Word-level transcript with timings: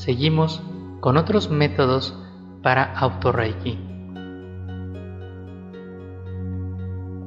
seguimos 0.00 0.62
con 1.00 1.18
otros 1.18 1.50
métodos 1.50 2.18
para 2.62 2.84
autorreiki. 2.84 3.78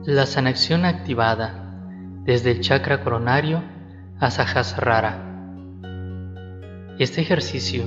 La 0.05 0.25
sanación 0.25 0.83
activada 0.83 1.85
desde 2.23 2.49
el 2.49 2.61
chakra 2.61 3.03
coronario 3.03 3.61
a 4.19 4.31
Sahasrara. 4.31 5.19
Este 6.97 7.21
ejercicio 7.21 7.83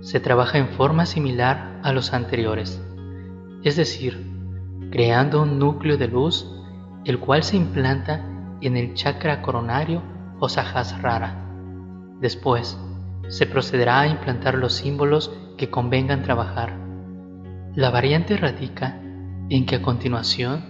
se 0.00 0.20
trabaja 0.20 0.56
en 0.56 0.68
forma 0.68 1.04
similar 1.04 1.78
a 1.82 1.92
los 1.92 2.14
anteriores, 2.14 2.82
es 3.62 3.76
decir, 3.76 4.26
creando 4.90 5.42
un 5.42 5.58
núcleo 5.58 5.98
de 5.98 6.08
luz 6.08 6.50
el 7.04 7.18
cual 7.18 7.42
se 7.42 7.58
implanta 7.58 8.24
en 8.62 8.78
el 8.78 8.94
chakra 8.94 9.42
coronario 9.42 10.02
o 10.40 10.48
Sahasrara. 10.48 11.44
Después, 12.20 12.78
se 13.28 13.46
procederá 13.46 14.00
a 14.00 14.08
implantar 14.08 14.54
los 14.54 14.72
símbolos 14.72 15.32
que 15.56 15.70
convengan 15.70 16.22
trabajar. 16.22 16.78
La 17.74 17.90
variante 17.90 18.36
radica 18.36 19.00
en 19.50 19.66
que 19.66 19.76
a 19.76 19.82
continuación 19.82 20.64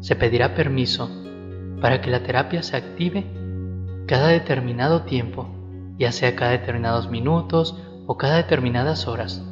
se 0.00 0.16
pedirá 0.16 0.54
permiso 0.54 1.10
para 1.80 2.00
que 2.00 2.10
la 2.10 2.22
terapia 2.22 2.62
se 2.62 2.76
active 2.76 3.26
cada 4.06 4.28
determinado 4.28 5.02
tiempo, 5.02 5.48
ya 5.98 6.12
sea 6.12 6.34
cada 6.34 6.52
determinados 6.52 7.10
minutos 7.10 7.76
o 8.06 8.16
cada 8.16 8.36
determinadas 8.36 9.06
horas, 9.06 9.44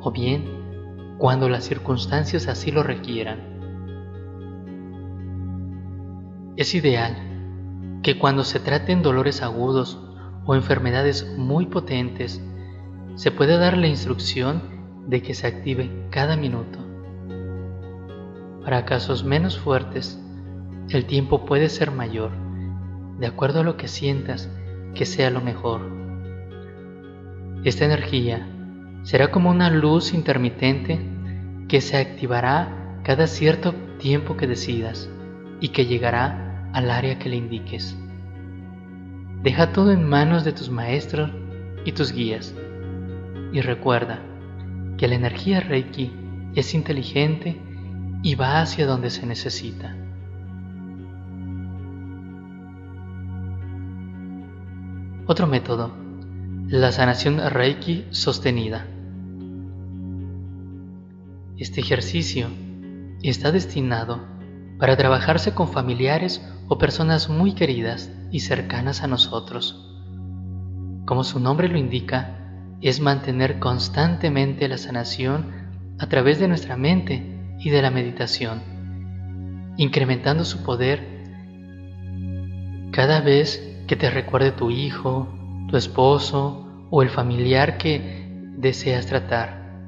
o 0.00 0.10
bien 0.10 1.16
cuando 1.18 1.48
las 1.48 1.64
circunstancias 1.64 2.48
así 2.48 2.70
lo 2.70 2.82
requieran. 2.82 3.58
Es 6.56 6.74
ideal 6.74 7.16
que 8.02 8.18
cuando 8.18 8.44
se 8.44 8.60
traten 8.60 9.02
dolores 9.02 9.42
agudos 9.42 10.07
o 10.48 10.54
enfermedades 10.54 11.36
muy 11.36 11.66
potentes, 11.66 12.42
se 13.16 13.30
puede 13.30 13.58
dar 13.58 13.76
la 13.76 13.86
instrucción 13.86 14.62
de 15.06 15.20
que 15.20 15.34
se 15.34 15.46
active 15.46 16.06
cada 16.08 16.38
minuto. 16.38 16.78
Para 18.64 18.86
casos 18.86 19.24
menos 19.24 19.58
fuertes, 19.58 20.18
el 20.88 21.04
tiempo 21.04 21.44
puede 21.44 21.68
ser 21.68 21.90
mayor, 21.90 22.30
de 23.18 23.26
acuerdo 23.26 23.60
a 23.60 23.62
lo 23.62 23.76
que 23.76 23.88
sientas 23.88 24.50
que 24.94 25.04
sea 25.04 25.28
lo 25.28 25.42
mejor. 25.42 25.82
Esta 27.64 27.84
energía 27.84 28.48
será 29.02 29.30
como 29.30 29.50
una 29.50 29.68
luz 29.68 30.14
intermitente 30.14 30.98
que 31.68 31.82
se 31.82 31.98
activará 31.98 33.00
cada 33.04 33.26
cierto 33.26 33.74
tiempo 33.98 34.38
que 34.38 34.46
decidas 34.46 35.10
y 35.60 35.68
que 35.68 35.84
llegará 35.84 36.70
al 36.72 36.90
área 36.90 37.18
que 37.18 37.28
le 37.28 37.36
indiques. 37.36 37.98
Deja 39.42 39.72
todo 39.72 39.92
en 39.92 40.02
manos 40.08 40.44
de 40.44 40.52
tus 40.52 40.68
maestros 40.68 41.30
y 41.84 41.92
tus 41.92 42.12
guías. 42.12 42.54
Y 43.52 43.60
recuerda 43.60 44.20
que 44.96 45.06
la 45.06 45.14
energía 45.14 45.60
Reiki 45.60 46.12
es 46.54 46.74
inteligente 46.74 47.56
y 48.22 48.34
va 48.34 48.60
hacia 48.60 48.84
donde 48.84 49.10
se 49.10 49.26
necesita. 49.26 49.96
Otro 55.26 55.46
método, 55.46 55.92
la 56.66 56.90
sanación 56.90 57.38
Reiki 57.50 58.06
sostenida. 58.10 58.86
Este 61.56 61.80
ejercicio 61.80 62.48
está 63.22 63.52
destinado 63.52 64.20
para 64.80 64.96
trabajarse 64.96 65.54
con 65.54 65.68
familiares 65.68 66.44
o 66.66 66.78
personas 66.78 67.28
muy 67.28 67.52
queridas 67.52 68.10
y 68.30 68.40
cercanas 68.40 69.02
a 69.02 69.06
nosotros. 69.06 69.84
Como 71.06 71.24
su 71.24 71.40
nombre 71.40 71.68
lo 71.68 71.78
indica, 71.78 72.38
es 72.80 73.00
mantener 73.00 73.58
constantemente 73.58 74.68
la 74.68 74.78
sanación 74.78 75.46
a 75.98 76.08
través 76.08 76.38
de 76.38 76.48
nuestra 76.48 76.76
mente 76.76 77.56
y 77.58 77.70
de 77.70 77.82
la 77.82 77.90
meditación, 77.90 79.74
incrementando 79.76 80.44
su 80.44 80.62
poder 80.62 81.18
cada 82.92 83.20
vez 83.20 83.82
que 83.86 83.96
te 83.96 84.10
recuerde 84.10 84.52
tu 84.52 84.70
hijo, 84.70 85.28
tu 85.68 85.76
esposo 85.76 86.66
o 86.90 87.02
el 87.02 87.10
familiar 87.10 87.78
que 87.78 88.28
deseas 88.56 89.06
tratar. 89.06 89.86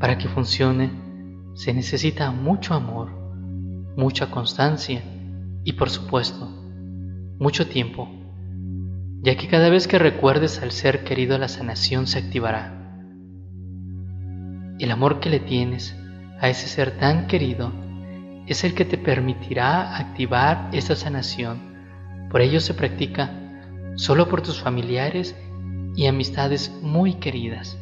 Para 0.00 0.18
que 0.18 0.28
funcione, 0.28 0.90
se 1.54 1.72
necesita 1.72 2.30
mucho 2.30 2.74
amor, 2.74 3.10
mucha 3.96 4.30
constancia 4.30 5.02
y 5.64 5.72
por 5.74 5.90
supuesto, 5.90 6.63
mucho 7.38 7.66
tiempo, 7.66 8.08
ya 9.22 9.36
que 9.36 9.48
cada 9.48 9.68
vez 9.70 9.88
que 9.88 9.98
recuerdes 9.98 10.62
al 10.62 10.70
ser 10.70 11.04
querido 11.04 11.38
la 11.38 11.48
sanación 11.48 12.06
se 12.06 12.18
activará. 12.18 12.80
El 14.78 14.90
amor 14.90 15.20
que 15.20 15.30
le 15.30 15.40
tienes 15.40 15.96
a 16.40 16.48
ese 16.48 16.68
ser 16.68 16.98
tan 16.98 17.26
querido 17.26 17.72
es 18.46 18.64
el 18.64 18.74
que 18.74 18.84
te 18.84 18.98
permitirá 18.98 19.96
activar 19.96 20.68
esa 20.72 20.96
sanación. 20.96 21.60
Por 22.30 22.42
ello 22.42 22.60
se 22.60 22.74
practica 22.74 23.30
solo 23.96 24.28
por 24.28 24.42
tus 24.42 24.60
familiares 24.60 25.36
y 25.96 26.06
amistades 26.06 26.72
muy 26.82 27.14
queridas. 27.14 27.78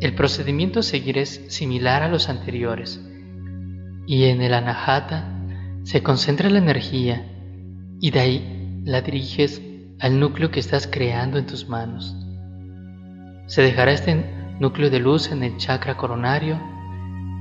El 0.00 0.14
procedimiento 0.14 0.82
seguir 0.82 1.18
es 1.18 1.44
similar 1.48 2.02
a 2.02 2.08
los 2.08 2.28
anteriores 2.28 3.00
y 4.06 4.24
en 4.24 4.42
el 4.42 4.54
anahata 4.54 5.32
se 5.84 6.02
concentra 6.02 6.50
la 6.50 6.58
energía 6.58 7.35
y 8.00 8.10
de 8.10 8.20
ahí 8.20 8.82
la 8.84 9.00
diriges 9.00 9.62
al 10.00 10.20
núcleo 10.20 10.50
que 10.50 10.60
estás 10.60 10.86
creando 10.86 11.38
en 11.38 11.46
tus 11.46 11.68
manos. 11.68 12.16
Se 13.46 13.62
dejará 13.62 13.92
este 13.92 14.56
núcleo 14.60 14.90
de 14.90 15.00
luz 15.00 15.30
en 15.30 15.42
el 15.42 15.56
chakra 15.56 15.96
coronario 15.96 16.60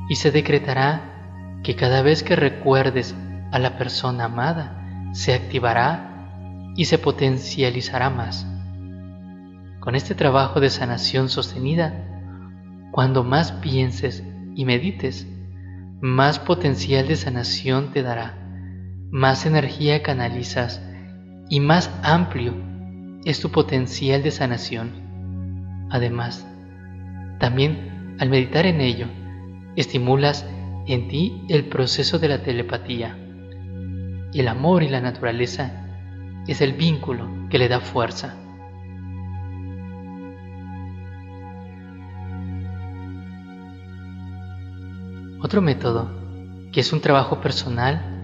y 0.09 0.15
se 0.15 0.31
decretará 0.31 1.59
que 1.63 1.75
cada 1.75 2.01
vez 2.01 2.23
que 2.23 2.35
recuerdes 2.35 3.15
a 3.51 3.59
la 3.59 3.77
persona 3.77 4.25
amada, 4.25 5.09
se 5.13 5.33
activará 5.33 6.73
y 6.75 6.85
se 6.85 6.97
potencializará 6.97 8.09
más. 8.09 8.45
Con 9.79 9.95
este 9.95 10.15
trabajo 10.15 10.59
de 10.59 10.69
sanación 10.69 11.29
sostenida, 11.29 11.93
cuando 12.91 13.23
más 13.23 13.51
pienses 13.51 14.23
y 14.55 14.65
medites, 14.65 15.27
más 16.01 16.39
potencial 16.39 17.07
de 17.07 17.15
sanación 17.15 17.91
te 17.91 18.03
dará 18.03 18.44
más 19.15 19.45
energía 19.45 20.03
canalizas 20.03 20.81
y 21.49 21.61
más 21.61 21.89
amplio 22.03 22.53
es 23.23 23.39
tu 23.39 23.49
potencial 23.49 24.21
de 24.23 24.29
sanación. 24.29 25.87
Además, 25.89 26.45
también 27.39 28.17
al 28.19 28.29
meditar 28.29 28.65
en 28.65 28.81
ello, 28.81 29.07
estimulas 29.77 30.45
en 30.85 31.07
ti 31.07 31.45
el 31.47 31.63
proceso 31.69 32.19
de 32.19 32.27
la 32.27 32.43
telepatía. 32.43 33.17
El 34.33 34.49
amor 34.49 34.83
y 34.83 34.89
la 34.89 34.99
naturaleza 34.99 35.71
es 36.45 36.59
el 36.59 36.73
vínculo 36.73 37.47
que 37.49 37.57
le 37.57 37.69
da 37.69 37.79
fuerza. 37.79 38.35
Otro 45.41 45.61
método, 45.61 46.11
que 46.73 46.81
es 46.81 46.91
un 46.91 46.99
trabajo 46.99 47.39
personal, 47.39 48.14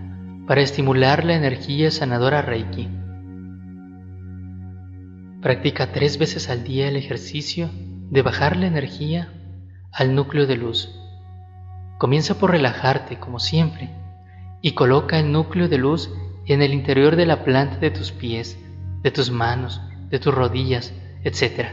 para 0.52 0.64
estimular 0.64 1.24
la 1.24 1.36
energía 1.36 1.92
sanadora 1.92 2.42
Reiki. 2.42 2.90
Practica 5.42 5.94
tres 5.94 6.18
veces 6.18 6.50
al 6.50 6.66
día 6.66 6.90
el 6.90 6.98
ejercicio 6.98 7.70
de 8.10 8.22
bajar 8.22 8.58
la 8.58 8.68
energía 8.68 9.32
al 9.94 10.14
núcleo 10.14 10.48
de 10.48 10.58
luz. 10.58 10.94
Comienza 11.98 12.38
por 12.38 12.52
relajarte 12.52 13.18
como 13.18 13.40
siempre 13.40 13.92
y 14.62 14.74
coloca 14.74 15.20
el 15.20 15.32
núcleo 15.32 15.70
de 15.70 15.78
luz 15.78 16.14
en 16.46 16.62
el 16.62 16.74
interior 16.74 17.16
de 17.16 17.28
la 17.28 17.46
planta 17.46 17.78
de 17.78 17.92
tus 17.92 18.12
pies, 18.12 18.60
de 19.04 19.10
tus 19.10 19.32
manos, 19.32 19.80
de 20.10 20.20
tus 20.20 20.34
rodillas, 20.36 20.94
etc. 21.24 21.70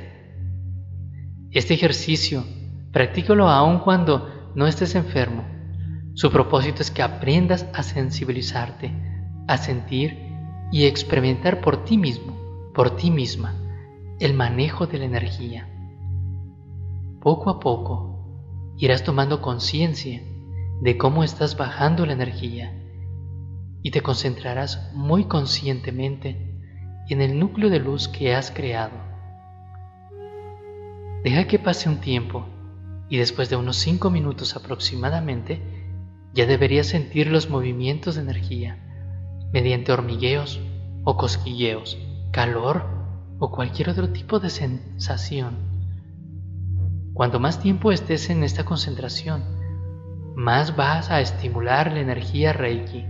Este 1.50 1.74
ejercicio 1.74 2.44
practícalo 2.92 3.48
aun 3.48 3.80
cuando 3.80 4.52
no 4.54 4.68
estés 4.68 4.94
enfermo 4.94 5.57
su 6.18 6.32
propósito 6.32 6.82
es 6.82 6.90
que 6.90 7.04
aprendas 7.04 7.64
a 7.74 7.84
sensibilizarte, 7.84 8.90
a 9.46 9.56
sentir 9.56 10.34
y 10.72 10.86
experimentar 10.86 11.60
por 11.60 11.84
ti 11.84 11.96
mismo, 11.96 12.36
por 12.74 12.96
ti 12.96 13.12
misma, 13.12 13.54
el 14.18 14.34
manejo 14.34 14.88
de 14.88 14.98
la 14.98 15.04
energía. 15.04 15.68
Poco 17.20 17.50
a 17.50 17.60
poco 17.60 18.74
irás 18.78 19.04
tomando 19.04 19.40
conciencia 19.40 20.20
de 20.80 20.98
cómo 20.98 21.22
estás 21.22 21.56
bajando 21.56 22.04
la 22.04 22.14
energía 22.14 22.76
y 23.84 23.92
te 23.92 24.00
concentrarás 24.00 24.90
muy 24.94 25.26
conscientemente 25.26 26.58
en 27.08 27.22
el 27.22 27.38
núcleo 27.38 27.70
de 27.70 27.78
luz 27.78 28.08
que 28.08 28.34
has 28.34 28.50
creado. 28.50 28.96
Deja 31.22 31.46
que 31.46 31.60
pase 31.60 31.88
un 31.88 31.98
tiempo 31.98 32.44
y 33.08 33.18
después 33.18 33.48
de 33.50 33.54
unos 33.54 33.76
5 33.76 34.10
minutos 34.10 34.56
aproximadamente, 34.56 35.77
ya 36.38 36.46
deberías 36.46 36.86
sentir 36.86 37.26
los 37.32 37.50
movimientos 37.50 38.14
de 38.14 38.20
energía 38.20 38.78
mediante 39.52 39.90
hormigueos 39.90 40.60
o 41.02 41.16
cosquilleos, 41.16 41.98
calor 42.30 42.84
o 43.40 43.50
cualquier 43.50 43.90
otro 43.90 44.10
tipo 44.10 44.38
de 44.38 44.48
sensación. 44.48 45.56
Cuanto 47.12 47.40
más 47.40 47.60
tiempo 47.60 47.90
estés 47.90 48.30
en 48.30 48.44
esta 48.44 48.64
concentración, 48.64 49.42
más 50.36 50.76
vas 50.76 51.10
a 51.10 51.20
estimular 51.20 51.90
la 51.90 51.98
energía 51.98 52.52
Reiki, 52.52 53.04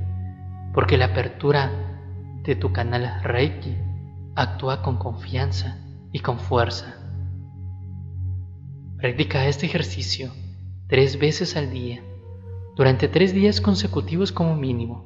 porque 0.72 0.96
la 0.96 1.06
apertura 1.06 1.70
de 2.44 2.56
tu 2.56 2.72
canal 2.72 3.20
Reiki 3.22 3.76
actúa 4.36 4.80
con 4.80 4.96
confianza 4.96 5.76
y 6.12 6.20
con 6.20 6.38
fuerza. 6.38 6.96
Practica 8.96 9.46
este 9.48 9.66
ejercicio 9.66 10.32
tres 10.86 11.18
veces 11.18 11.54
al 11.58 11.70
día, 11.70 12.00
durante 12.78 13.08
tres 13.08 13.34
días 13.34 13.60
consecutivos 13.60 14.30
como 14.30 14.54
mínimo. 14.54 15.04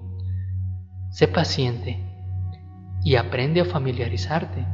Sé 1.11 1.27
paciente 1.27 2.05
y 3.03 3.17
aprende 3.17 3.63
a 3.63 3.65
familiarizarte 3.65 4.67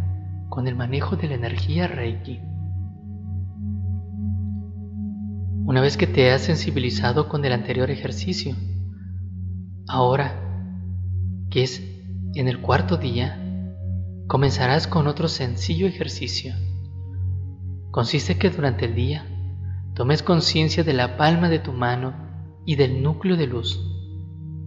con 0.49 0.67
el 0.67 0.75
manejo 0.75 1.15
de 1.15 1.29
la 1.29 1.37
energía 1.37 1.87
Reiki. 1.87 2.41
Una 5.65 5.81
vez 5.81 5.97
que 5.97 6.09
te 6.09 6.33
has 6.33 6.43
sensibilizado 6.43 7.29
con 7.29 7.45
el 7.45 7.53
anterior 7.53 7.89
ejercicio, 7.89 8.57
ahora, 9.87 10.35
que 11.51 11.63
es 11.63 11.81
en 12.35 12.49
el 12.49 12.61
cuarto 12.61 12.97
día, 12.97 13.41
comenzarás 14.27 14.89
con 14.89 15.07
otro 15.07 15.29
sencillo 15.29 15.87
ejercicio. 15.87 16.53
Consiste 17.93 18.39
que 18.39 18.51
durante 18.51 18.87
el 18.87 18.97
día 18.97 19.25
tomes 19.95 20.25
conciencia 20.25 20.83
de 20.83 20.95
la 20.95 21.17
palma 21.17 21.49
de 21.49 21.61
tu 21.61 21.73
mano 21.73 22.28
y 22.69 22.77
del 22.77 23.03
núcleo 23.03 23.39
de 23.39 23.47
luz. 23.47 23.83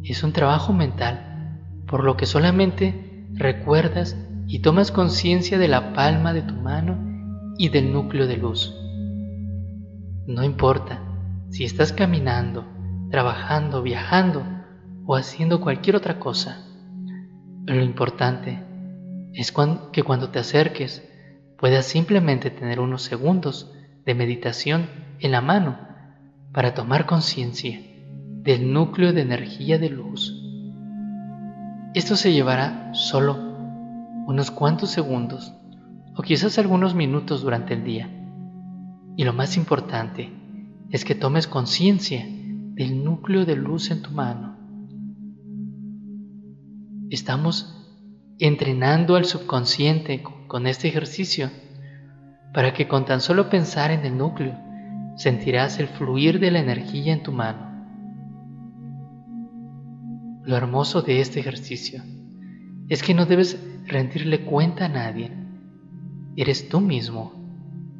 Es 0.04 0.24
un 0.24 0.34
trabajo 0.34 0.74
mental, 0.74 1.60
por 1.86 2.04
lo 2.04 2.18
que 2.18 2.26
solamente 2.26 3.28
recuerdas 3.32 4.18
y 4.48 4.64
tomas 4.64 4.90
conciencia 4.90 5.60
de 5.60 5.68
la 5.68 5.94
palma 5.94 6.34
de 6.34 6.42
tu 6.42 6.56
mano 6.56 6.98
y 7.60 7.70
del 7.70 7.94
núcleo 7.94 8.26
de 8.26 8.38
luz. 8.38 8.76
No 10.26 10.44
importa 10.44 11.00
si 11.52 11.64
estás 11.64 11.94
caminando, 11.94 12.66
trabajando, 13.12 13.84
viajando 13.84 14.44
o 15.06 15.16
haciendo 15.16 15.62
cualquier 15.62 15.96
otra 15.96 16.18
cosa. 16.18 16.66
Lo 17.68 17.84
importante 17.84 18.64
es 19.36 19.54
que 19.94 20.02
cuando 20.02 20.32
te 20.32 20.40
acerques 20.40 21.08
puedas 21.60 21.86
simplemente 21.86 22.50
tener 22.50 22.80
unos 22.80 23.04
segundos 23.04 23.72
de 24.08 24.16
meditación 24.16 24.90
en 25.20 25.32
la 25.32 25.42
mano 25.42 25.78
para 26.52 26.74
tomar 26.74 27.06
conciencia 27.06 27.80
del 28.44 28.74
núcleo 28.74 29.14
de 29.14 29.22
energía 29.22 29.78
de 29.78 29.90
luz. 29.90 30.36
Esto 31.94 32.16
se 32.16 32.34
llevará 32.34 32.92
solo 32.94 33.38
unos 34.26 34.50
cuantos 34.50 34.90
segundos 34.90 35.54
o 36.16 36.24
quizás 36.24 36.58
algunos 36.58 36.96
minutos 36.96 37.42
durante 37.42 37.74
el 37.76 37.84
día. 37.84 38.10
Y 39.16 39.24
lo 39.26 39.34
más 39.34 39.58
importante 39.58 40.32
es 40.90 41.06
que 41.06 41.14
tomes 41.14 41.46
conciencia 41.48 42.26
del 42.26 43.04
núcleo 43.04 43.46
de 43.46 43.56
luz 43.56 43.92
en 43.92 44.02
tu 44.02 44.10
mano. 44.12 44.58
Estamos 47.10 47.78
entrenando 48.40 49.18
al 49.18 49.26
subconsciente 49.26 50.24
con 50.48 50.66
este 50.66 50.88
ejercicio 50.88 51.52
para 52.54 52.74
que 52.74 52.88
con 52.88 53.06
tan 53.06 53.22
solo 53.22 53.50
pensar 53.50 53.92
en 53.92 54.04
el 54.06 54.18
núcleo 54.18 54.58
sentirás 55.16 55.80
el 55.80 55.88
fluir 55.88 56.40
de 56.40 56.52
la 56.52 56.60
energía 56.60 57.14
en 57.14 57.22
tu 57.22 57.32
mano. 57.32 57.71
Lo 60.44 60.58
hermoso 60.58 61.04
de 61.04 61.22
este 61.22 61.40
ejercicio 61.40 62.04
es 62.90 63.04
que 63.04 63.14
no 63.14 63.26
debes 63.26 63.60
rendirle 63.86 64.44
cuenta 64.44 64.86
a 64.86 64.90
nadie. 64.90 65.32
Eres 66.36 66.68
tú 66.68 66.82
mismo 66.82 67.34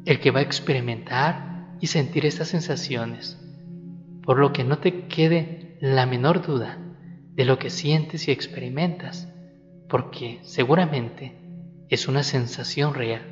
el 0.04 0.18
que 0.18 0.32
va 0.32 0.40
a 0.40 0.42
experimentar 0.42 1.76
y 1.80 1.86
sentir 1.86 2.26
estas 2.26 2.48
sensaciones, 2.48 3.40
por 4.24 4.38
lo 4.38 4.52
que 4.52 4.64
no 4.64 4.78
te 4.78 5.06
quede 5.06 5.76
la 5.80 6.04
menor 6.04 6.44
duda 6.44 6.78
de 7.34 7.44
lo 7.44 7.58
que 7.58 7.70
sientes 7.70 8.26
y 8.26 8.32
experimentas, 8.32 9.28
porque 9.88 10.40
seguramente 10.42 11.38
es 11.88 12.08
una 12.08 12.24
sensación 12.24 12.94
real. 12.94 13.22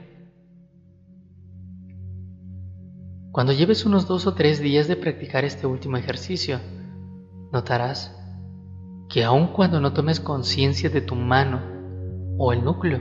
Cuando 3.33 3.53
lleves 3.53 3.85
unos 3.87 4.07
dos 4.07 4.27
o 4.27 4.35
tres 4.35 4.61
días 4.61 4.87
de 4.87 4.97
practicar 4.97 5.45
este 5.45 5.67
último 5.67 5.97
ejercicio, 5.97 6.61
notarás 7.53 8.20
que 9.11 9.25
aun 9.25 9.49
cuando 9.49 9.81
no 9.81 9.93
tomes 9.93 10.21
conciencia 10.21 10.89
de 10.89 11.03
tu 11.03 11.17
mano 11.17 11.61
o 12.39 12.53
el 12.55 12.65
núcleo, 12.65 13.01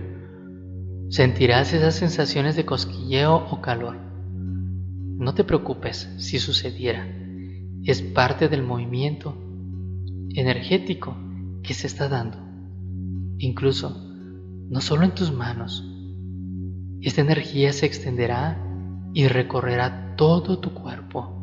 Sentirás 1.10 1.74
esas 1.74 1.96
sensaciones 1.96 2.56
de 2.56 2.66
cosquilleo 2.66 3.48
o 3.50 3.62
calor. 3.62 3.98
No 5.18 5.34
te 5.34 5.44
preocupes 5.44 6.08
si 6.20 6.38
sucediera. 6.38 7.08
Es 7.84 8.04
parte 8.04 8.48
del 8.48 8.62
movimiento 8.62 9.36
energético 10.36 11.18
que 11.64 11.74
se 11.74 11.88
está 11.88 12.10
dando. 12.10 12.38
Incluso, 13.40 14.00
no 14.70 14.82
solo 14.82 15.04
en 15.04 15.16
tus 15.16 15.34
manos. 15.34 15.84
Esta 17.02 17.22
energía 17.22 17.74
se 17.74 17.88
extenderá 17.88 18.64
y 19.12 19.28
recorrerá 19.28 20.14
todo 20.16 20.60
tu 20.60 20.76
cuerpo. 20.76 21.39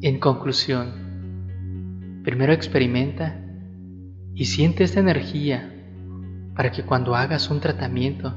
En 0.00 0.20
conclusión, 0.20 2.20
primero 2.22 2.52
experimenta 2.52 3.36
y 4.32 4.44
siente 4.44 4.84
esta 4.84 5.00
energía 5.00 5.74
para 6.54 6.70
que 6.70 6.84
cuando 6.84 7.16
hagas 7.16 7.50
un 7.50 7.58
tratamiento, 7.58 8.32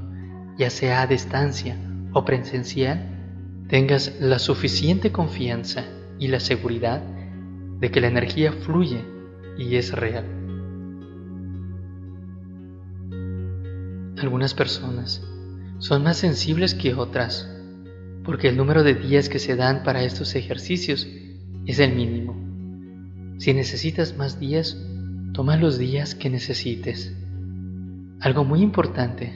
ya 0.58 0.72
sea 0.72 1.04
a 1.04 1.08
distancia 1.08 1.78
o 2.14 2.26
presencial, 2.26 3.64
tengas 3.68 4.20
la 4.20 4.40
suficiente 4.40 5.12
confianza 5.12 5.86
y 6.18 6.30
la 6.30 6.40
seguridad 6.40 7.04
de 7.80 7.92
que 7.92 8.02
la 8.02 8.08
energía 8.08 8.52
fluye 8.52 9.06
y 9.56 9.76
es 9.76 9.94
real. 9.94 10.26
Algunas 14.18 14.56
personas 14.56 15.24
son 15.78 16.02
más 16.02 16.18
sensibles 16.18 16.74
que 16.74 16.96
otras 16.96 17.56
porque 18.24 18.50
el 18.50 18.58
número 18.58 18.82
de 18.82 18.96
días 18.96 19.30
que 19.30 19.38
se 19.38 19.56
dan 19.56 19.84
para 19.84 20.04
estos 20.04 20.34
ejercicios 20.34 21.08
es 21.66 21.80
el 21.80 21.94
mínimo. 21.94 22.36
Si 23.38 23.54
necesitas 23.54 24.18
más 24.18 24.40
días, 24.40 24.78
Toma 25.34 25.56
los 25.56 25.78
días 25.78 26.14
que 26.14 26.30
necesites. 26.30 27.16
Algo 28.20 28.44
muy 28.44 28.62
importante 28.62 29.32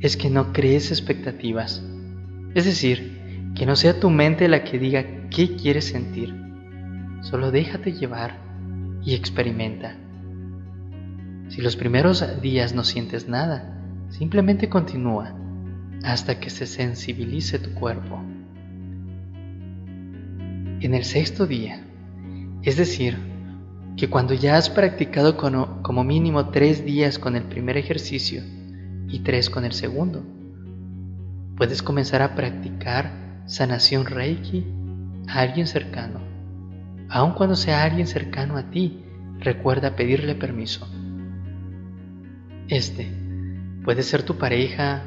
es 0.00 0.16
que 0.16 0.30
no 0.30 0.52
crees 0.52 0.90
expectativas. 0.90 1.80
Es 2.56 2.64
decir, 2.64 3.52
que 3.54 3.64
no 3.64 3.76
sea 3.76 4.00
tu 4.00 4.10
mente 4.10 4.48
la 4.48 4.64
que 4.64 4.80
diga 4.80 5.28
qué 5.30 5.54
quieres 5.54 5.84
sentir. 5.84 6.34
Solo 7.20 7.52
déjate 7.52 7.92
llevar 7.92 8.36
y 9.04 9.14
experimenta. 9.14 9.96
Si 11.50 11.62
los 11.62 11.76
primeros 11.76 12.42
días 12.42 12.74
no 12.74 12.82
sientes 12.82 13.28
nada, 13.28 13.80
simplemente 14.08 14.68
continúa 14.68 15.36
hasta 16.02 16.40
que 16.40 16.50
se 16.50 16.66
sensibilice 16.66 17.60
tu 17.60 17.74
cuerpo. 17.74 18.20
En 20.82 20.94
el 20.94 21.04
sexto 21.04 21.46
día, 21.46 21.80
es 22.64 22.76
decir, 22.76 23.16
que 23.96 24.10
cuando 24.10 24.34
ya 24.34 24.56
has 24.56 24.68
practicado 24.68 25.36
como 25.36 26.02
mínimo 26.02 26.48
tres 26.48 26.84
días 26.84 27.20
con 27.20 27.36
el 27.36 27.44
primer 27.44 27.76
ejercicio 27.76 28.42
y 29.06 29.20
tres 29.20 29.48
con 29.48 29.64
el 29.64 29.74
segundo, 29.74 30.24
puedes 31.56 31.84
comenzar 31.84 32.20
a 32.20 32.34
practicar 32.34 33.44
sanación 33.46 34.06
reiki 34.06 34.66
a 35.28 35.42
alguien 35.42 35.68
cercano. 35.68 36.18
Aun 37.08 37.34
cuando 37.34 37.54
sea 37.54 37.84
alguien 37.84 38.08
cercano 38.08 38.56
a 38.56 38.68
ti, 38.72 39.04
recuerda 39.38 39.94
pedirle 39.94 40.34
permiso. 40.34 40.88
Este 42.66 43.06
puede 43.84 44.02
ser 44.02 44.24
tu 44.24 44.36
pareja, 44.36 45.04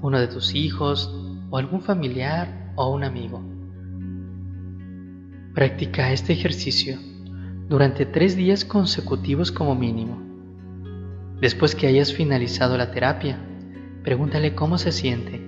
uno 0.00 0.18
de 0.18 0.26
tus 0.26 0.56
hijos 0.56 1.14
o 1.48 1.58
algún 1.58 1.80
familiar 1.80 2.72
o 2.74 2.90
un 2.90 3.04
amigo. 3.04 3.51
Practica 5.54 6.12
este 6.12 6.32
ejercicio 6.32 6.98
durante 7.68 8.06
tres 8.06 8.36
días 8.36 8.64
consecutivos 8.64 9.52
como 9.52 9.74
mínimo. 9.74 10.18
Después 11.42 11.74
que 11.74 11.86
hayas 11.86 12.14
finalizado 12.14 12.78
la 12.78 12.90
terapia, 12.90 13.36
pregúntale 14.02 14.54
cómo 14.54 14.78
se 14.78 14.92
siente. 14.92 15.46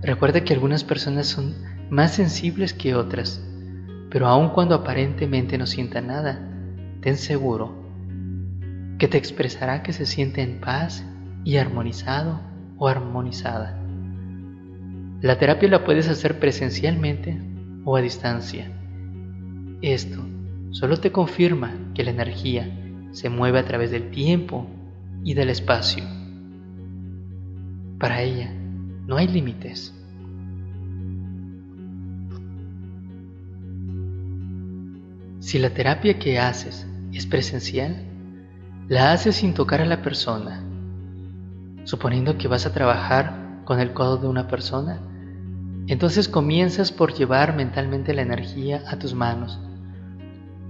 Recuerda 0.00 0.44
que 0.44 0.54
algunas 0.54 0.84
personas 0.84 1.26
son 1.26 1.56
más 1.90 2.14
sensibles 2.14 2.72
que 2.72 2.94
otras, 2.94 3.44
pero 4.10 4.28
aun 4.28 4.50
cuando 4.50 4.76
aparentemente 4.76 5.58
no 5.58 5.66
sienta 5.66 6.00
nada, 6.00 6.48
ten 7.00 7.16
seguro 7.16 7.74
que 8.96 9.08
te 9.08 9.18
expresará 9.18 9.82
que 9.82 9.92
se 9.92 10.06
siente 10.06 10.42
en 10.42 10.60
paz 10.60 11.04
y 11.42 11.56
armonizado 11.56 12.40
o 12.78 12.86
armonizada. 12.86 13.79
La 15.22 15.36
terapia 15.36 15.68
la 15.68 15.84
puedes 15.84 16.08
hacer 16.08 16.38
presencialmente 16.38 17.38
o 17.84 17.94
a 17.94 18.00
distancia. 18.00 18.70
Esto 19.82 20.18
solo 20.70 20.96
te 20.96 21.12
confirma 21.12 21.74
que 21.94 22.04
la 22.04 22.10
energía 22.10 22.70
se 23.12 23.28
mueve 23.28 23.58
a 23.58 23.66
través 23.66 23.90
del 23.90 24.10
tiempo 24.10 24.66
y 25.22 25.34
del 25.34 25.50
espacio. 25.50 26.04
Para 27.98 28.22
ella 28.22 28.50
no 29.06 29.18
hay 29.18 29.28
límites. 29.28 29.94
Si 35.40 35.58
la 35.58 35.70
terapia 35.70 36.18
que 36.18 36.38
haces 36.38 36.86
es 37.12 37.26
presencial, 37.26 38.06
la 38.88 39.12
haces 39.12 39.36
sin 39.36 39.52
tocar 39.52 39.82
a 39.82 39.86
la 39.86 40.00
persona. 40.00 40.64
Suponiendo 41.84 42.38
que 42.38 42.48
vas 42.48 42.64
a 42.64 42.72
trabajar 42.72 43.62
con 43.66 43.80
el 43.80 43.92
codo 43.92 44.16
de 44.16 44.28
una 44.28 44.48
persona, 44.48 45.00
entonces 45.92 46.28
comienzas 46.28 46.92
por 46.92 47.14
llevar 47.14 47.56
mentalmente 47.56 48.14
la 48.14 48.22
energía 48.22 48.84
a 48.86 48.96
tus 48.96 49.12
manos. 49.12 49.58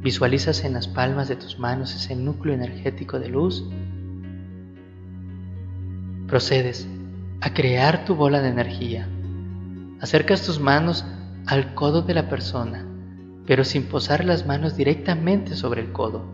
Visualizas 0.00 0.64
en 0.64 0.72
las 0.72 0.88
palmas 0.88 1.28
de 1.28 1.36
tus 1.36 1.58
manos 1.58 1.94
ese 1.94 2.16
núcleo 2.16 2.54
energético 2.54 3.18
de 3.18 3.28
luz. 3.28 3.62
Procedes 6.26 6.88
a 7.42 7.52
crear 7.52 8.06
tu 8.06 8.14
bola 8.14 8.40
de 8.40 8.48
energía. 8.48 9.06
Acercas 10.00 10.40
tus 10.40 10.58
manos 10.58 11.04
al 11.44 11.74
codo 11.74 12.00
de 12.00 12.14
la 12.14 12.30
persona, 12.30 12.86
pero 13.44 13.62
sin 13.64 13.88
posar 13.88 14.24
las 14.24 14.46
manos 14.46 14.74
directamente 14.74 15.54
sobre 15.54 15.82
el 15.82 15.92
codo. 15.92 16.24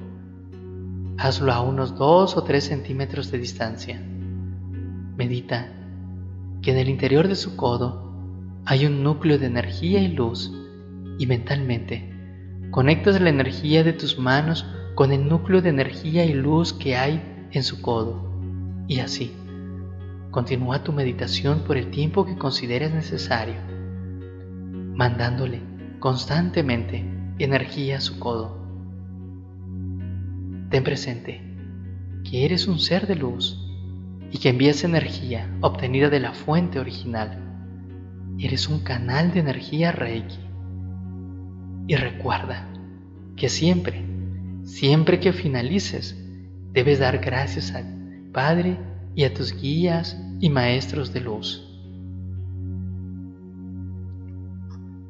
Hazlo 1.19 1.53
a 1.53 1.61
unos 1.61 1.97
2 1.97 2.37
o 2.37 2.45
3 2.45 2.63
centímetros 2.63 3.33
de 3.33 3.39
distancia. 3.39 4.01
Medita 5.17 5.73
que 6.63 6.71
en 6.71 6.79
el 6.79 6.89
interior 6.89 7.27
de 7.27 7.35
su 7.35 7.57
codo 7.57 8.06
hay 8.67 8.87
un 8.87 9.03
núcleo 9.03 9.39
de 9.39 9.47
energía 9.47 10.01
y 10.01 10.09
luz 10.09 10.53
y 11.19 11.27
mentalmente 11.27 12.13
conectas 12.71 13.21
la 13.21 13.31
energía 13.31 13.85
de 13.85 13.93
tus 13.93 14.19
manos 14.19 14.67
con 14.95 15.13
el 15.13 15.29
núcleo 15.29 15.63
de 15.63 15.71
energía 15.71 16.25
y 16.25 16.35
luz 16.35 16.73
que 16.73 16.97
hay 16.97 17.49
en 17.53 17.63
su 17.63 17.81
codo 17.81 18.31
y 18.89 19.01
así 19.01 19.33
Continúa 20.37 20.85
tu 20.85 20.93
meditación 20.93 21.61
por 21.61 21.79
el 21.79 21.91
tiempo 21.91 22.27
que 22.27 22.37
consideres 22.37 22.93
necesario, 22.93 23.55
mandándole 24.95 25.63
constantemente 25.99 27.11
energía 27.39 27.97
a 27.97 28.01
su 28.03 28.19
codo. 28.19 28.55
Ten 30.69 30.85
presente 30.85 31.41
que 32.23 32.45
eres 32.45 32.69
un 32.69 32.79
ser 32.79 33.07
de 33.07 33.17
luz 33.17 33.59
y 34.31 34.37
que 34.37 34.51
envías 34.51 34.85
energía 34.85 35.51
obtenida 35.63 36.11
de 36.11 36.21
la 36.21 36.35
fuente 36.35 36.79
original. 36.81 37.46
Eres 38.39 38.69
un 38.69 38.81
canal 38.81 39.33
de 39.33 39.41
energía 39.41 39.93
Reiki. 39.93 40.39
Y 41.87 41.97
recuerda 41.97 42.69
que 43.35 43.49
siempre, 43.49 44.05
siempre 44.65 45.21
que 45.21 45.33
finalices, 45.33 46.23
debes 46.73 46.99
dar 46.99 47.19
gracias 47.19 47.75
al 47.75 47.87
Padre 48.33 48.79
y 49.15 49.25
a 49.25 49.33
tus 49.33 49.59
guías 49.59 50.21
y 50.41 50.51
maestros 50.51 51.15
de 51.15 51.21
luz. 51.21 51.63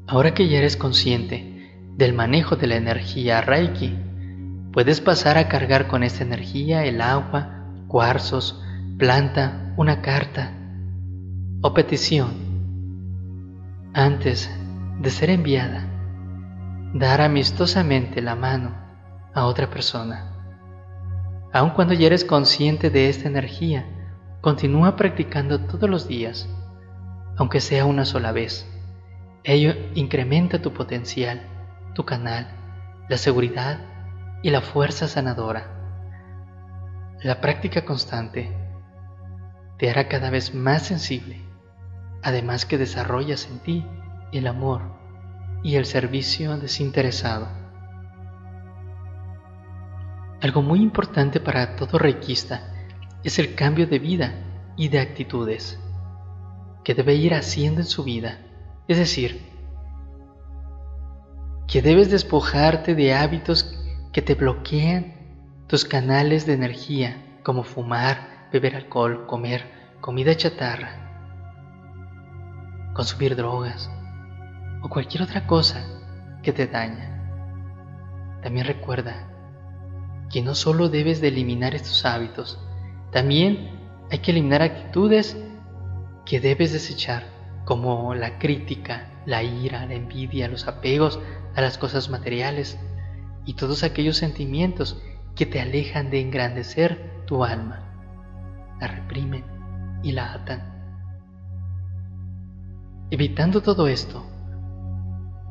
Ahora 0.07 0.33
que 0.35 0.49
ya 0.49 0.59
eres 0.59 0.77
consciente 0.77 1.73
del 1.97 2.13
manejo 2.13 2.55
de 2.55 2.69
la 2.69 2.77
energía 2.77 3.41
Reiki, 3.41 3.97
puedes 4.73 5.01
pasar 5.01 5.37
a 5.37 5.49
cargar 5.49 5.89
con 5.89 6.05
esta 6.05 6.23
energía 6.23 6.85
el 6.85 7.01
agua, 7.01 7.73
cuarzos, 7.89 8.63
planta, 8.99 9.75
una 9.77 10.03
carta 10.03 10.53
o 11.61 11.75
petición. 11.75 12.46
Antes 13.99 14.51
de 15.01 15.11
ser 15.11 15.31
enviada, 15.31 15.89
dar 16.93 17.23
amistosamente 17.23 18.21
la 18.21 18.37
mano 18.37 18.75
a 19.35 19.47
otra 19.47 19.71
persona. 19.71 20.33
Aun 21.53 21.71
cuando 21.71 21.95
ya 21.95 22.07
eres 22.07 22.25
consciente 22.25 22.91
de 22.91 23.09
esta 23.09 23.27
energía, 23.27 23.87
Continúa 24.47 24.95
practicando 24.95 25.63
todos 25.63 25.91
los 25.91 26.07
días, 26.07 26.49
aunque 27.37 27.61
sea 27.61 27.85
una 27.85 28.05
sola 28.05 28.31
vez. 28.31 28.65
Ello 29.43 29.75
incrementa 29.95 30.63
tu 30.63 30.73
potencial, 30.73 31.43
tu 31.95 32.05
canal, 32.05 32.47
la 33.09 33.19
seguridad 33.19 33.81
y 34.45 34.51
la 34.51 34.61
fuerza 34.61 35.09
sanadora. 35.09 35.67
La 37.25 37.41
práctica 37.41 37.85
constante 37.85 38.57
te 39.79 39.91
hará 39.91 40.07
cada 40.07 40.31
vez 40.31 40.55
más 40.55 40.83
sensible, 40.83 41.41
además 42.23 42.67
que 42.67 42.79
desarrollas 42.79 43.49
en 43.51 43.59
ti 43.61 43.87
el 44.33 44.47
amor 44.47 44.83
y 45.63 45.77
el 45.77 45.87
servicio 45.87 46.57
desinteresado. 46.57 47.49
Algo 50.41 50.63
muy 50.63 50.81
importante 50.81 51.41
para 51.41 51.77
todo 51.77 51.99
reikista 51.99 52.73
es 53.25 53.39
el 53.39 53.55
cambio 53.55 53.87
de 53.87 53.99
vida 53.99 54.35
y 54.77 54.89
de 54.89 55.01
actitudes 55.01 55.81
que 56.85 56.95
debe 56.95 57.15
ir 57.15 57.35
haciendo 57.35 57.81
en 57.81 57.87
su 57.87 58.05
vida. 58.05 58.39
Es 58.87 58.99
decir, 58.99 59.43
que 61.67 61.83
debes 61.83 62.11
despojarte 62.11 62.95
de 62.95 63.15
hábitos 63.15 63.77
que 64.13 64.23
te 64.23 64.35
bloquean 64.35 65.15
tus 65.67 65.85
canales 65.85 66.47
de 66.47 66.53
energía, 66.53 67.41
como 67.43 67.65
fumar, 67.65 68.49
beber 68.53 68.77
alcohol, 68.77 69.27
comer 69.27 69.65
comida 70.01 70.37
chatarra, 70.37 71.06
consumir 72.97 73.37
drogas 73.37 73.91
o 74.83 74.89
cualquier 74.89 75.23
otra 75.23 75.47
cosa 75.47 75.85
que 76.43 76.53
te 76.53 76.67
daña. 76.67 78.41
También 78.43 78.67
recuerda 78.67 79.29
que 80.31 80.41
no 80.43 80.55
solo 80.55 80.89
debes 80.89 81.21
de 81.21 81.29
eliminar 81.29 81.75
estos 81.75 82.07
hábitos, 82.07 82.59
también 83.13 83.71
hay 84.11 84.21
que 84.21 84.31
eliminar 84.31 84.63
actitudes 84.63 85.37
que 86.25 86.41
debes 86.41 86.73
desechar, 86.73 87.25
como 87.67 88.15
la 88.15 88.39
crítica, 88.39 89.11
la 89.27 89.43
ira, 89.43 89.85
la 89.85 89.95
envidia, 89.95 90.49
los 90.49 90.67
apegos 90.67 91.21
a 91.55 91.61
las 91.61 91.77
cosas 91.77 92.09
materiales 92.09 92.79
y 93.45 93.55
todos 93.55 93.83
aquellos 93.85 94.17
sentimientos 94.17 95.03
que 95.35 95.45
te 95.45 95.61
alejan 95.61 96.11
de 96.11 96.21
engrandecer 96.21 97.25
tu 97.27 97.45
alma, 97.45 97.93
la 98.81 98.87
reprimen 98.87 99.45
y 100.03 100.13
la 100.13 100.33
atan. 100.33 100.76
Evitando 103.11 103.63
todo 103.63 103.89
esto, 103.89 104.25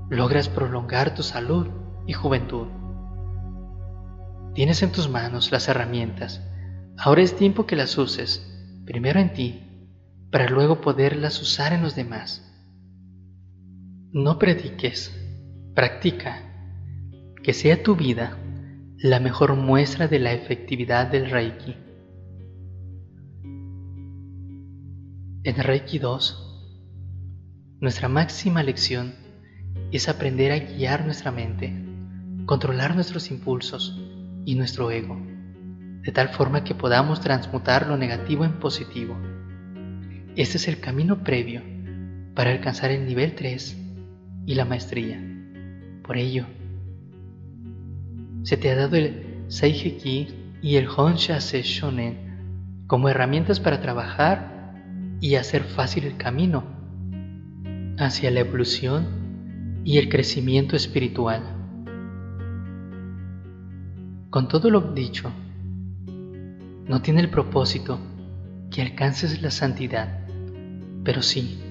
logras 0.10 0.50
prolongar 0.50 1.16
tu 1.16 1.24
salud 1.24 1.68
y 2.08 2.14
juventud. 2.14 2.68
Tienes 4.54 4.84
en 4.84 4.92
tus 4.92 5.10
manos 5.10 5.52
las 5.52 5.68
herramientas 5.68 6.42
Ahora 6.98 7.22
es 7.22 7.36
tiempo 7.36 7.66
que 7.66 7.76
las 7.76 7.98
uses, 7.98 8.42
primero 8.86 9.20
en 9.20 9.34
ti, 9.34 9.62
para 10.32 10.48
luego 10.48 10.80
poderlas 10.80 11.42
usar 11.42 11.74
en 11.74 11.82
los 11.82 11.96
demás. 11.96 12.42
No 14.12 14.40
prediques, 14.40 15.14
practica, 15.76 16.42
que 17.44 17.54
sea 17.54 17.84
tu 17.84 17.96
vida 17.96 18.38
la 18.98 19.20
mejor 19.20 19.56
muestra 19.56 20.08
de 20.08 20.20
la 20.20 20.32
efectividad 20.32 21.08
del 21.08 21.30
Reiki. 21.30 21.76
En 25.44 25.56
Reiki 25.58 26.00
2, 26.00 26.45
nuestra 27.86 28.10
máxima 28.10 28.64
lección 28.64 29.14
es 29.92 30.10
aprender 30.10 30.52
a 30.52 30.58
guiar 30.58 31.06
nuestra 31.06 31.32
mente, 31.32 31.72
controlar 32.48 32.96
nuestros 32.96 33.30
impulsos 33.30 34.02
y 34.44 34.56
nuestro 34.56 34.90
ego 34.90 35.22
de 36.02 36.12
tal 36.12 36.30
forma 36.30 36.64
que 36.64 36.74
podamos 36.74 37.22
transmutar 37.22 37.86
lo 37.86 37.96
negativo 37.96 38.44
en 38.44 38.54
positivo. 38.54 39.16
Este 40.36 40.58
es 40.58 40.68
el 40.68 40.80
camino 40.80 41.24
previo 41.24 41.62
para 42.34 42.50
alcanzar 42.50 42.90
el 42.90 43.06
nivel 43.06 43.36
3 43.36 43.78
y 44.48 44.56
la 44.56 44.66
maestría. 44.66 45.24
Por 46.02 46.18
ello, 46.18 46.48
se 48.42 48.58
te 48.58 48.72
ha 48.72 48.76
dado 48.76 48.96
el 48.96 49.44
Seiheki 49.48 50.58
y 50.64 50.78
el 50.78 50.88
Honsha-se 50.88 51.62
Shonen 51.62 52.86
como 52.88 53.10
herramientas 53.10 53.60
para 53.60 53.80
trabajar 53.80 54.74
y 55.22 55.36
hacer 55.36 55.64
fácil 55.66 56.06
el 56.06 56.18
camino 56.18 56.75
hacia 57.98 58.32
la 58.32 58.42
evolución 58.42 59.82
y 59.84 59.98
el 59.98 60.10
crecimiento 60.10 60.76
espiritual. 60.76 61.42
Con 64.30 64.48
todo 64.48 64.70
lo 64.70 64.94
dicho, 64.94 65.32
no 66.88 67.02
tiene 67.02 67.22
el 67.22 67.30
propósito 67.30 68.00
que 68.70 68.82
alcances 68.82 69.42
la 69.42 69.52
santidad, 69.52 70.28
pero 71.04 71.22
sí 71.22 71.62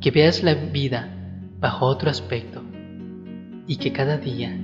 que 0.00 0.10
veas 0.10 0.42
la 0.42 0.54
vida 0.54 1.14
bajo 1.60 1.86
otro 1.86 2.10
aspecto 2.10 2.62
y 3.66 3.76
que 3.76 3.92
cada 3.92 4.16
día 4.16 4.56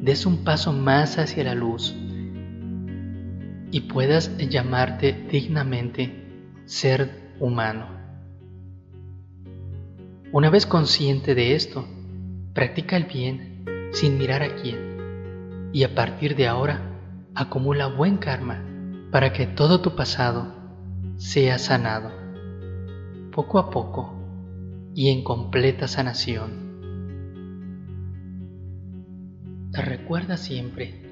des 0.00 0.24
un 0.26 0.44
paso 0.44 0.72
más 0.72 1.18
hacia 1.18 1.44
la 1.44 1.54
luz 1.54 1.94
y 3.70 3.80
puedas 3.82 4.36
llamarte 4.38 5.26
dignamente 5.30 6.24
ser 6.64 7.34
humano. 7.38 7.97
Una 10.30 10.50
vez 10.50 10.66
consciente 10.66 11.34
de 11.34 11.54
esto, 11.54 11.88
practica 12.52 12.98
el 12.98 13.04
bien 13.04 13.64
sin 13.92 14.18
mirar 14.18 14.42
a 14.42 14.56
quién 14.56 15.70
y 15.72 15.84
a 15.84 15.94
partir 15.94 16.36
de 16.36 16.46
ahora 16.46 16.82
acumula 17.34 17.86
buen 17.86 18.18
karma 18.18 18.62
para 19.10 19.32
que 19.32 19.46
todo 19.46 19.80
tu 19.80 19.96
pasado 19.96 20.54
sea 21.16 21.58
sanado. 21.58 22.12
poco 23.32 23.58
a 23.58 23.70
poco 23.70 24.14
y 24.94 25.10
en 25.10 25.24
completa 25.24 25.88
sanación. 25.88 26.50
Recuerda 29.72 30.36
siempre 30.36 31.04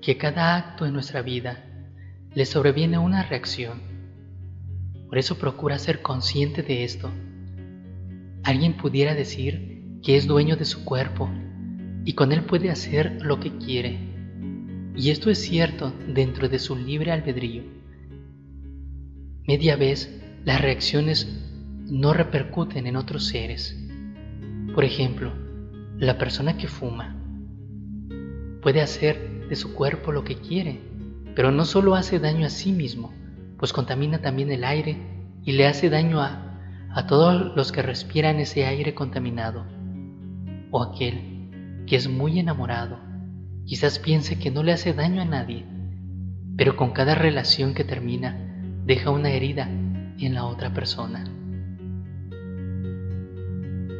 que 0.00 0.16
cada 0.16 0.56
acto 0.56 0.86
en 0.86 0.94
nuestra 0.94 1.20
vida 1.20 1.66
le 2.32 2.46
sobreviene 2.46 2.96
una 2.96 3.22
reacción. 3.22 3.82
Por 5.08 5.18
eso 5.18 5.36
procura 5.36 5.78
ser 5.78 6.00
consciente 6.00 6.62
de 6.62 6.84
esto. 6.84 7.10
Alguien 8.42 8.76
pudiera 8.76 9.14
decir 9.14 9.98
que 10.02 10.16
es 10.16 10.26
dueño 10.26 10.56
de 10.56 10.64
su 10.64 10.84
cuerpo 10.84 11.30
y 12.04 12.14
con 12.14 12.32
él 12.32 12.44
puede 12.44 12.70
hacer 12.70 13.18
lo 13.22 13.38
que 13.38 13.56
quiere. 13.58 13.98
Y 14.96 15.10
esto 15.10 15.30
es 15.30 15.38
cierto 15.38 15.92
dentro 16.08 16.48
de 16.48 16.58
su 16.58 16.76
libre 16.76 17.12
albedrío. 17.12 17.62
Media 19.46 19.76
vez 19.76 20.22
las 20.44 20.60
reacciones 20.60 21.28
no 21.86 22.12
repercuten 22.12 22.86
en 22.86 22.96
otros 22.96 23.26
seres. 23.26 23.76
Por 24.74 24.84
ejemplo, 24.84 25.32
la 25.98 26.16
persona 26.16 26.56
que 26.56 26.68
fuma 26.68 27.16
puede 28.62 28.80
hacer 28.80 29.48
de 29.48 29.56
su 29.56 29.74
cuerpo 29.74 30.12
lo 30.12 30.24
que 30.24 30.36
quiere, 30.36 30.80
pero 31.34 31.50
no 31.50 31.64
solo 31.64 31.94
hace 31.94 32.18
daño 32.18 32.46
a 32.46 32.50
sí 32.50 32.72
mismo, 32.72 33.12
pues 33.58 33.72
contamina 33.72 34.20
también 34.22 34.50
el 34.50 34.64
aire 34.64 34.96
y 35.44 35.52
le 35.52 35.66
hace 35.66 35.90
daño 35.90 36.20
a, 36.20 36.49
a 36.92 37.06
todos 37.06 37.54
los 37.54 37.72
que 37.72 37.82
respiran 37.82 38.40
ese 38.40 38.66
aire 38.66 38.94
contaminado. 38.94 39.64
O 40.70 40.82
aquel 40.82 41.84
que 41.86 41.96
es 41.96 42.08
muy 42.08 42.38
enamorado, 42.38 42.98
quizás 43.64 43.98
piense 43.98 44.38
que 44.38 44.50
no 44.50 44.62
le 44.62 44.72
hace 44.72 44.92
daño 44.92 45.22
a 45.22 45.24
nadie, 45.24 45.66
pero 46.56 46.76
con 46.76 46.90
cada 46.90 47.14
relación 47.14 47.74
que 47.74 47.84
termina 47.84 48.36
deja 48.84 49.10
una 49.10 49.30
herida 49.30 49.68
en 49.68 50.34
la 50.34 50.44
otra 50.44 50.72
persona. 50.74 51.24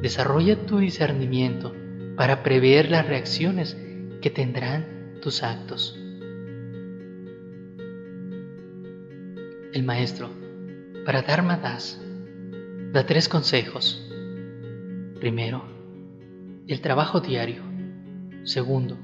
Desarrolla 0.03 0.67
tu 0.67 0.79
discernimiento 0.79 1.75
para 2.17 2.43
prever 2.43 2.91
las 2.91 3.07
reacciones 3.07 3.77
que 4.21 4.31
tendrán 4.31 5.19
tus 5.23 5.43
actos. 5.43 5.99
El 9.73 9.85
maestro, 9.85 10.31
para 11.05 11.23
Dharma 11.23 11.59
Das, 11.59 12.01
da 12.93 13.07
tres 13.07 13.29
consejos. 13.29 14.05
Primero, 15.21 15.63
el 16.67 16.81
trabajo 16.81 17.21
diario. 17.21 17.63
Segundo, 18.43 18.99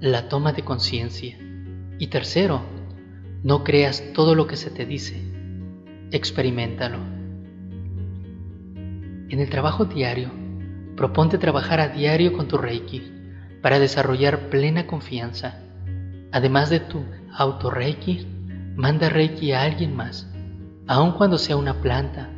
la 0.00 0.28
toma 0.28 0.52
de 0.52 0.64
conciencia. 0.64 1.38
Y 2.00 2.08
tercero, 2.08 2.62
no 3.44 3.62
creas 3.62 4.02
todo 4.14 4.34
lo 4.34 4.48
que 4.48 4.56
se 4.56 4.70
te 4.70 4.84
dice. 4.84 5.22
Experimentalo. 6.10 6.98
En 9.28 9.38
el 9.38 9.48
trabajo 9.48 9.84
diario, 9.84 10.30
proponte 10.96 11.38
trabajar 11.38 11.78
a 11.78 11.88
diario 11.88 12.32
con 12.32 12.48
tu 12.48 12.58
Reiki 12.58 13.00
para 13.62 13.78
desarrollar 13.78 14.50
plena 14.50 14.88
confianza. 14.88 15.62
Además 16.32 16.68
de 16.68 16.80
tu 16.80 17.04
auto-Reiki, 17.32 18.26
manda 18.74 19.08
Reiki 19.08 19.52
a 19.52 19.62
alguien 19.62 19.94
más, 19.94 20.28
aun 20.88 21.12
cuando 21.12 21.38
sea 21.38 21.56
una 21.56 21.80
planta, 21.80 22.28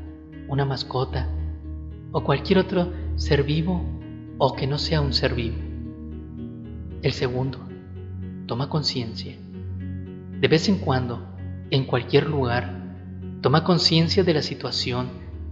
una 0.48 0.64
mascota 0.64 1.28
o 2.12 2.22
cualquier 2.22 2.58
otro 2.58 2.92
ser 3.16 3.42
vivo 3.42 3.84
o 4.38 4.54
que 4.54 4.66
no 4.66 4.78
sea 4.78 5.00
un 5.00 5.12
ser 5.12 5.34
vivo. 5.34 5.56
El 7.02 7.12
segundo, 7.12 7.58
toma 8.46 8.68
conciencia. 8.68 9.36
De 10.40 10.48
vez 10.48 10.68
en 10.68 10.78
cuando, 10.78 11.26
en 11.70 11.84
cualquier 11.84 12.28
lugar, 12.28 12.82
toma 13.40 13.64
conciencia 13.64 14.24
de 14.24 14.34
la 14.34 14.42
situación, 14.42 15.08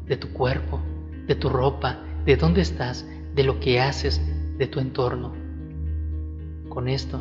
de 0.06 0.16
tu 0.16 0.32
cuerpo, 0.32 0.80
de 1.26 1.34
tu 1.34 1.48
ropa, 1.48 2.00
de 2.24 2.36
dónde 2.36 2.60
estás, 2.60 3.06
de 3.34 3.44
lo 3.44 3.60
que 3.60 3.80
haces, 3.80 4.20
de 4.58 4.66
tu 4.66 4.80
entorno. 4.80 5.34
Con 6.68 6.88
esto, 6.88 7.20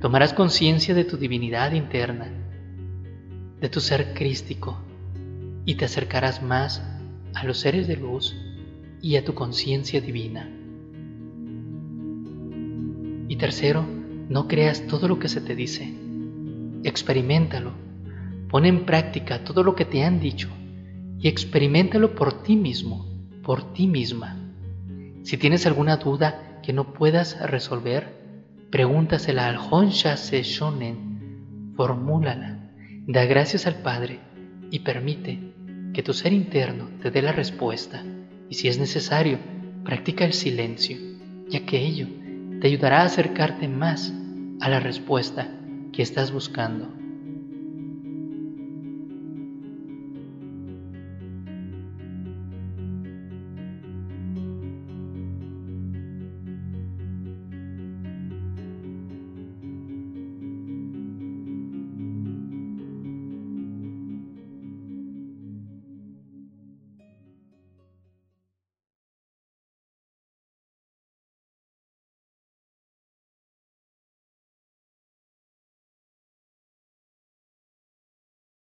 tomarás 0.00 0.32
conciencia 0.32 0.94
de 0.94 1.04
tu 1.04 1.16
divinidad 1.16 1.72
interna, 1.72 2.28
de 3.60 3.68
tu 3.68 3.80
ser 3.80 4.14
crístico, 4.14 4.78
y 5.64 5.76
te 5.76 5.84
acercarás 5.84 6.42
más 6.42 6.82
a 7.34 7.44
los 7.44 7.58
seres 7.58 7.86
de 7.86 7.96
luz 7.96 8.36
y 9.00 9.16
a 9.16 9.24
tu 9.24 9.34
conciencia 9.34 10.00
divina. 10.00 10.50
Y 13.28 13.36
tercero, 13.36 13.84
no 14.28 14.48
creas 14.48 14.86
todo 14.86 15.08
lo 15.08 15.18
que 15.18 15.28
se 15.28 15.40
te 15.40 15.54
dice. 15.54 15.92
Experimentalo. 16.84 17.72
Pon 18.48 18.66
en 18.66 18.84
práctica 18.84 19.42
todo 19.44 19.62
lo 19.62 19.74
que 19.74 19.84
te 19.84 20.04
han 20.04 20.20
dicho 20.20 20.48
y 21.18 21.28
experimentalo 21.28 22.14
por 22.14 22.42
ti 22.42 22.56
mismo, 22.56 23.06
por 23.42 23.72
ti 23.72 23.86
misma. 23.86 24.36
Si 25.22 25.38
tienes 25.38 25.66
alguna 25.66 25.96
duda 25.96 26.60
que 26.62 26.72
no 26.72 26.92
puedas 26.92 27.40
resolver, 27.50 28.24
pregúntasela 28.70 29.46
al 29.46 29.56
Honsha 29.56 30.16
Shonen, 30.16 31.72
formúlala, 31.76 32.70
da 33.06 33.24
gracias 33.24 33.66
al 33.66 33.76
Padre 33.76 34.20
y 34.70 34.80
permite 34.80 35.53
que 35.94 36.02
tu 36.02 36.12
ser 36.12 36.34
interno 36.34 36.90
te 37.00 37.10
dé 37.10 37.22
la 37.22 37.32
respuesta 37.32 38.02
y 38.50 38.54
si 38.54 38.68
es 38.68 38.78
necesario, 38.78 39.38
practica 39.84 40.24
el 40.24 40.34
silencio, 40.34 40.98
ya 41.48 41.64
que 41.64 41.78
ello 41.78 42.06
te 42.60 42.66
ayudará 42.66 43.02
a 43.02 43.06
acercarte 43.06 43.68
más 43.68 44.12
a 44.60 44.68
la 44.68 44.80
respuesta 44.80 45.48
que 45.92 46.02
estás 46.02 46.32
buscando. 46.32 47.03